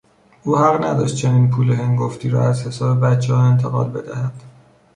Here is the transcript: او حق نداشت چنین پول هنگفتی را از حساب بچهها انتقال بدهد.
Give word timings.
او 0.43 0.57
حق 0.57 0.85
نداشت 0.85 1.15
چنین 1.15 1.49
پول 1.49 1.71
هنگفتی 1.71 2.29
را 2.29 2.49
از 2.49 2.67
حساب 2.67 3.01
بچهها 3.01 3.43
انتقال 3.43 3.89
بدهد. 3.89 4.43